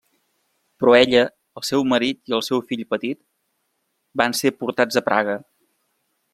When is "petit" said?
2.95-3.21